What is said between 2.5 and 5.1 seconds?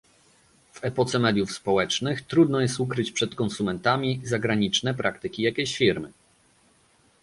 jest ukryć przed konsumentami zagraniczne